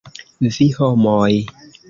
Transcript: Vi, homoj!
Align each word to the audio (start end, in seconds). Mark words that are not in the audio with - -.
Vi, 0.55 0.67
homoj! 0.77 1.31